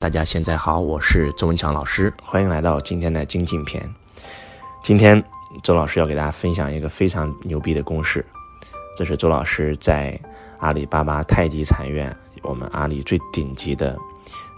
[0.00, 3.86] 大家现在好，我是周文强老师，欢迎来到今天的精进篇。
[4.82, 5.22] 今天
[5.62, 8.24] 周老师要给大家分享一个非常牛逼的公式，
[8.96, 10.18] 这是周老师在
[10.58, 13.94] 阿里巴巴太极禅院，我们阿里最顶级的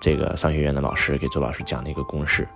[0.01, 2.47] 这个商学院的老师给周老师讲的一个公式。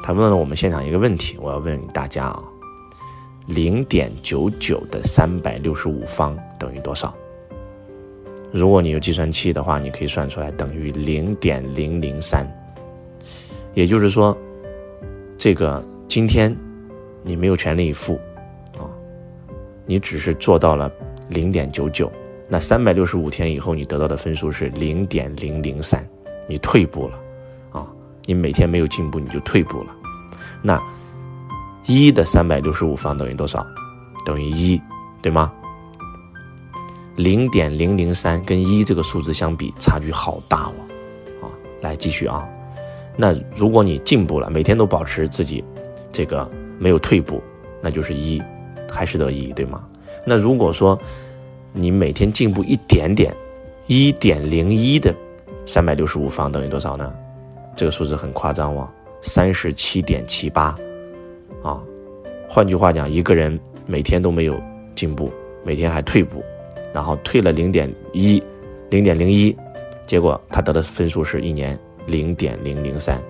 [0.00, 2.40] 他问了我们现场一个问题，我要问大家啊，
[3.46, 7.12] 零点九九的三百六十五方等于多少？
[8.52, 12.46] 如果你有计算器的话，你可以算出来等于零点零零三。
[13.74, 14.36] 也就是说，
[15.38, 16.54] 这个今天
[17.22, 18.18] 你没有全力以赴
[18.76, 18.82] 啊，
[19.86, 20.90] 你只是做到了
[21.28, 22.10] 零点九九。
[22.48, 26.04] 那三百六十五天以后，你得到的分数是零点零零三，
[26.48, 27.18] 你退步了
[27.70, 27.86] 啊！
[28.26, 29.94] 你每天没有进步，你就退步了。
[30.60, 30.82] 那
[31.86, 33.64] 一的三百六十五方等于多少？
[34.26, 34.82] 等于一，
[35.22, 35.52] 对吗？
[37.20, 40.72] 零点零零三跟一这个数字相比，差距好大哦，
[41.42, 41.44] 啊，
[41.82, 42.48] 来继续啊。
[43.14, 45.62] 那如果你进步了，每天都保持自己
[46.10, 47.42] 这个没有退步，
[47.82, 48.42] 那就是一，
[48.90, 49.84] 还是得一，对吗？
[50.24, 50.98] 那如果说
[51.74, 53.36] 你每天进步一点点，
[53.86, 55.14] 一点零一的
[55.66, 57.12] 三百六十五方等于多少呢？
[57.76, 58.88] 这个数字很夸张哦，
[59.20, 60.74] 三十七点七八，
[61.62, 61.82] 啊，
[62.48, 64.58] 换句话讲，一个人每天都没有
[64.94, 65.30] 进步，
[65.62, 66.42] 每天还退步。
[66.92, 68.42] 然后退了零点一，
[68.90, 69.56] 零点零一，
[70.06, 73.20] 结果他得的分数是一年零点零零三，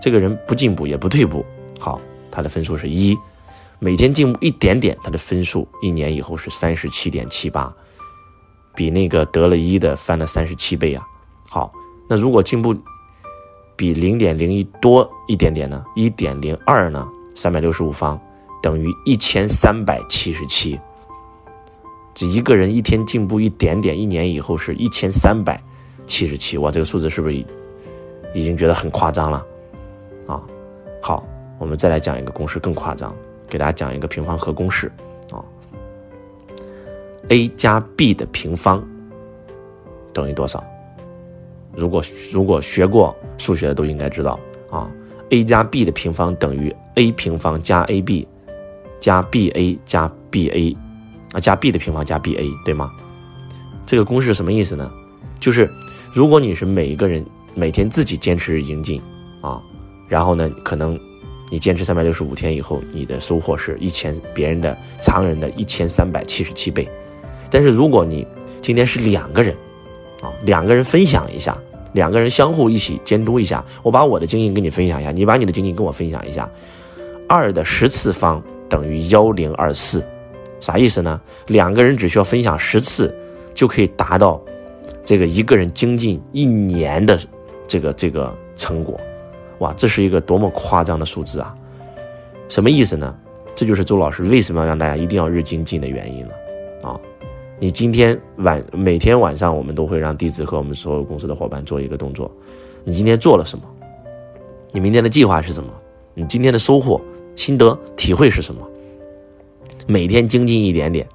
[0.00, 1.44] 这个人不进步也不退步，
[1.78, 3.16] 好，他的分数是一，
[3.78, 7.74] 每天进步一点点，他的分数一年以后是三十七点七八，
[8.74, 11.06] 比那个得了一的翻了三十七倍啊！
[11.48, 11.72] 好，
[12.08, 12.74] 那如果进步
[13.76, 15.84] 比零点零一多一点点呢？
[15.94, 17.06] 一点零二呢？
[17.34, 18.20] 三百六十五方
[18.62, 20.78] 等于一千三百七十七。
[22.14, 25.60] 这一个人一天进步一点点，一年以后是一千三百
[26.06, 27.34] 七十七，哇，这个数字是不是
[28.34, 29.46] 已经觉得很夸张了？
[30.26, 30.42] 啊，
[31.00, 31.26] 好，
[31.58, 33.14] 我们再来讲一个公式更夸张，
[33.48, 34.92] 给大家讲一个平方和公式
[35.30, 35.42] 啊
[37.28, 38.86] ，a 加 b 的平方
[40.12, 40.62] 等于多少？
[41.74, 44.38] 如果如果学过数学的都应该知道
[44.70, 44.90] 啊
[45.30, 48.26] ，a 加 b 的平方等于 a 平方加 ab
[49.00, 50.76] 加 ba 加 ba。
[51.32, 52.92] 啊，加 b 的平方加 ba 对吗？
[53.84, 54.90] 这个公式什么意思呢？
[55.40, 55.68] 就是
[56.12, 59.00] 如果你是每一个人每天自己坚持精进
[59.40, 59.60] 啊，
[60.08, 60.98] 然后呢，可能
[61.50, 66.88] 你坚持三百六十五天以后，你的收获是一千别人的常人的一千三百七十七倍。
[67.50, 68.26] 但是如果你
[68.60, 69.54] 今天是两个人
[70.20, 71.56] 啊，两个人分享一下，
[71.94, 76.48] 两个人相互一起监督一下，我把我的经验跟你分享一下，你把你的经验跟我分享一下，
[77.28, 80.02] 二的十次方等于幺零二四。
[80.62, 81.20] 啥意思呢？
[81.48, 83.12] 两个人只需要分享十次，
[83.52, 84.40] 就可以达到
[85.04, 87.18] 这个一个人精进一年的
[87.66, 88.98] 这个这个成果，
[89.58, 91.52] 哇，这是一个多么夸张的数字啊！
[92.48, 93.12] 什么意思呢？
[93.56, 96.32] 这就是周老师为什么要让大家一定要日精进的原因了
[96.82, 97.00] 啊！
[97.58, 102.30] 你今天晚每天晚上我们都会让弟子和我们所有公司的伙伴做一个动作，
[102.84, 103.64] 你今天做了什么？
[104.70, 105.70] 你明天的计划是什么？
[106.14, 107.00] 你今天的收获、
[107.34, 108.64] 心得、体会是什么？
[109.86, 111.08] 每天精进一点点，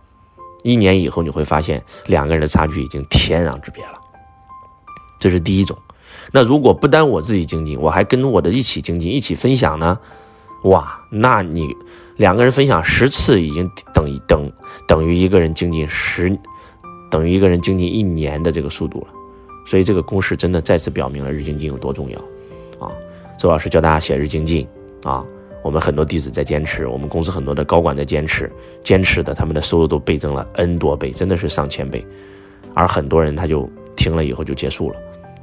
[0.63, 3.93] 一年以后你会发现两个人的差距已经天壤之别了。
[5.19, 5.77] 这是第一种。
[6.31, 9.97] 那如果不单我自己精进，我还跟我的一起精进，一起分享呢？
[10.63, 11.69] 哇，那你
[12.17, 14.51] 两个人分享十次，已经等于等
[14.87, 16.37] 等于一个人精进十，
[17.09, 19.07] 等于一个人精进一年的这个速度了。
[19.65, 22.19] 所以这个公式真的再次表明了日精进有多重要
[22.79, 22.91] 啊！
[23.37, 24.67] 周老师教大家写日精进
[25.03, 25.25] 啊。
[25.67, 28.49] 我们很多弟子在坚持，我们公司很多的高管在坚持，
[28.85, 32.07] 坚持的他们的收入都倍增了 n 多倍，真的是上千倍。
[32.73, 34.95] 而很多人他就停了以后就结束了，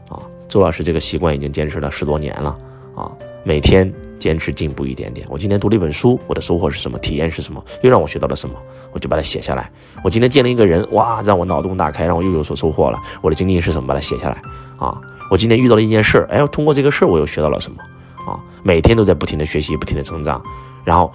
[0.08, 2.56] 啊，周老师这个习惯已经坚持了十多年了，
[2.96, 3.12] 啊，
[3.44, 5.26] 每天坚持进步一点点。
[5.28, 6.98] 我今天读了一本书，我的收获是什么？
[7.00, 7.62] 体验是什么？
[7.82, 8.56] 又让我学到了什么？
[8.94, 9.70] 我就把它写下来。
[10.02, 12.98] 我今天见了一个人，哇，让我脑洞大开，让我又有所收获了。
[13.20, 13.86] 我的经历是什么？
[13.86, 14.40] 把它写下来。
[14.78, 14.98] 啊，
[15.30, 17.76] 我今天遇到了一件事儿，哎，通过这个事儿，我又学到了什么？
[18.26, 20.42] 啊，每天都在不停的学习，不停的成长，
[20.84, 21.12] 然后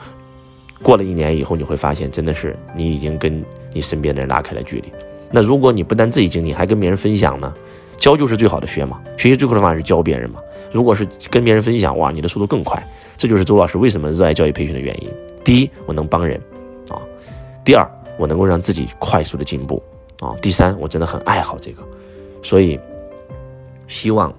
[0.82, 4.92] 过了一年以后，你会发现，真的是你已经跟你身边的人拉开了距离。
[5.32, 7.54] 那如果你不但自己经历，还跟别人分享呢？
[7.98, 10.40] 教就是最好的学嘛，学习最快的方法是教别人嘛。
[10.72, 12.82] 如果是跟别人分享，哇，你的速度更快。
[13.18, 15.10] 这就是周老师为什么热爱教育培训的原因。
[15.44, 16.40] 第一，我能帮人
[16.88, 16.96] 啊；
[17.66, 17.86] 第二，
[18.18, 19.84] 我能够让自己快速的进步
[20.22, 21.84] 啊；第三，我真的很爱好这个，
[22.42, 22.80] 所以
[23.88, 24.34] 希望。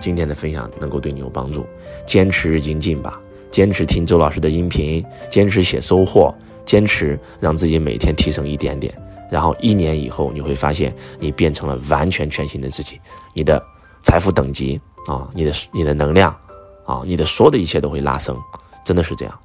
[0.00, 1.66] 今天的分享能够对你有帮助，
[2.06, 3.20] 坚持日精进吧，
[3.50, 6.34] 坚持听周老师的音频，坚持写收获，
[6.64, 8.94] 坚持让自己每天提升一点点，
[9.30, 13.00] 然后一年以后你会发现你变成了完全全新的自己，
[13.32, 13.62] 你的
[14.02, 16.36] 财富等级啊，你的你的能量
[16.84, 18.36] 啊，你的所有的一切都会拉升，
[18.84, 19.38] 真的是这样。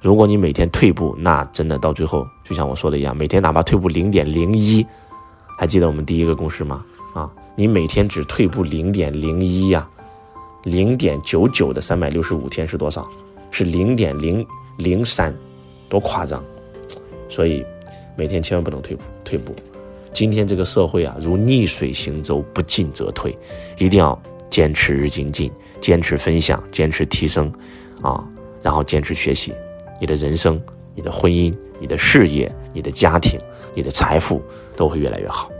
[0.00, 4.86] 如果你每天退步，那真的到最后，就像我说的一样，每天哪怕退步零点零一，
[5.58, 6.84] 还记得我们第一个公式吗？
[7.14, 9.88] 啊，你每天只退步零点零一呀，
[10.64, 13.08] 零点九九的三百六十五天是多少？
[13.50, 14.46] 是零点零
[14.76, 15.34] 零三，
[15.88, 16.44] 多夸张！
[17.28, 17.64] 所以
[18.16, 19.54] 每天千万不能退步，退步。
[20.12, 23.36] 今天这个社会啊，如逆水行舟，不进则退，
[23.78, 24.20] 一定要
[24.50, 25.50] 坚持日精进，
[25.80, 27.52] 坚持分享，坚持提升，
[28.02, 28.26] 啊，
[28.62, 29.52] 然后坚持学习。
[30.00, 30.60] 你的人生、
[30.94, 33.40] 你的婚姻、你的事业、你的家庭、
[33.74, 34.42] 你的财富
[34.76, 35.50] 都会越来越好。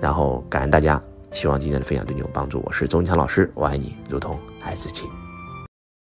[0.00, 2.62] 然后感恩大家，希望今天的分享对你有帮助。
[2.66, 5.06] 我是周文强老师，我爱你如同爱自己。